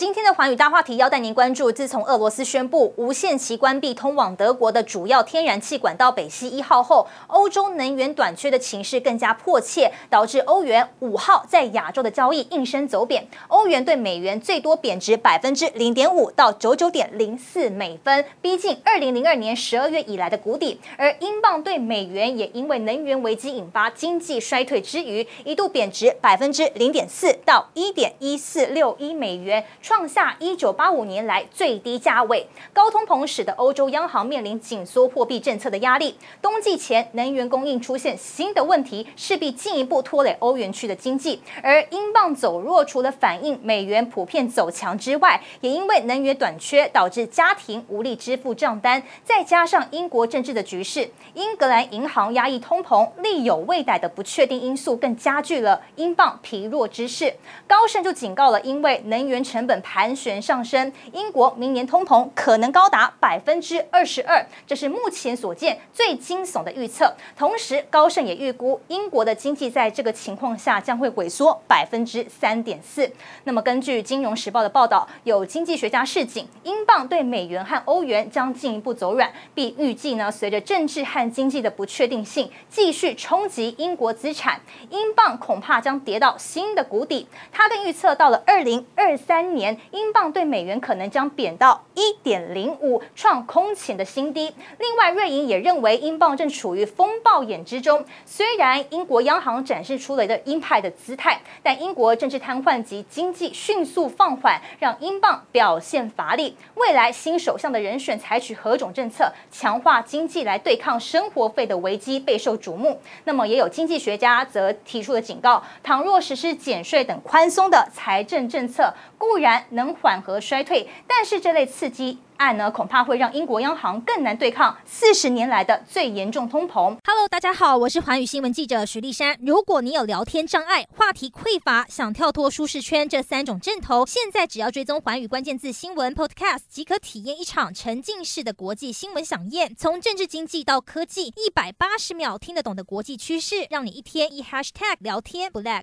[0.00, 20.80] 今天的寰宇大话题要带您关注，自从俄罗斯宣布无限期关闭通往德国的主要天然气管道北溪一号后，欧洲能源短缺的情势更加迫切，导致欧元五号在亚洲的交易应声走贬，欧元对美元最多贬值百分之零点五到九九点零四美分，逼近二零零二年十二月以来的谷底。
[20.96, 29.62] 而英镑对美元也因为能源危机引发经济衰退之余，一度贬值百分之零点四到一点一四六一美元。
[29.90, 36.14] 创下一九八五年来最低价位，高通膨使得欧洲央行面临紧缩货币政策的压力。
[36.40, 41.42] 冬季前能源供应出现新的问题，势必进一步拖累欧元区的经济。
[41.60, 57.34] 而英镑走弱，除了反映美元普遍走强之外，也因为能源短缺导致家庭无力支付账单，再加上英国政治的局势，英格兰银行压抑通膨，力有未逮的不确定因素更加剧了英镑疲弱之势。
[57.66, 59.79] 高盛就警告了，因为能源成本。
[59.80, 67.14] 盘旋上升，英国明年通膨可能高达百分之二十二，这是目前所见最惊悚的预测。
[67.36, 73.10] 同时，高盛也预估英国的经济在这个情况下将会萎缩百分之三点四。
[73.44, 87.26] 那么，根据《金融时报》的报道，有经济学家示警，英镑对美元和欧元将进一步走软，并预计呢，随着政治和经济的不确定性继续冲击英国资产，英镑恐怕将跌到新的谷底。
[87.52, 89.69] 他更预测到了二零二三年。
[89.90, 94.52] 英镑对美元可能将贬到一点零五，创空前的新低。
[94.78, 98.04] 另外，瑞银也认为英镑正处于风暴眼之中。
[98.24, 106.56] 虽然英国央行展示出了的鹰派的姿态，但英国政治瘫痪及经济迅速放缓，让英镑表现乏力。
[106.74, 113.00] 未来新首相的人选采取何种政策强化经济来对抗生活费的危机备受瞩目。
[113.24, 126.96] 那么，也有经济学家则提出了警告：倘若实施减税等宽松的财政政策，固然能缓和衰退，但是这类刺激案呢，恐怕会让英国央行更难对抗四十年来的最严重通膨。
[127.04, 129.36] Hello，大家好，我是环宇新闻记者徐丽珊。
[129.42, 139.74] 如果你有聊天障碍、话题匮乏，想跳脱舒适圈这三种阵头，现在只要追踪环宇关键字新闻 Podcast，即可体验一场沉浸式的国际新闻饗宴。
[139.76, 145.78] 从政治经济到科技，一百八十秒听得懂的国际趋势，让你一天一 Hashtag 聊天不 lag。